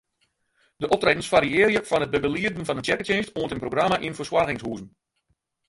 De 0.75 0.87
optredens 0.95 1.29
fariearje 1.33 1.83
fan 1.91 2.05
it 2.07 2.13
begelieden 2.17 2.65
fan 2.67 2.79
in 2.79 2.85
tsjerketsjinst 2.85 3.33
oant 3.39 3.53
in 3.55 3.63
programma 3.63 3.97
yn 4.07 4.17
fersoargingshuzen. 4.19 4.89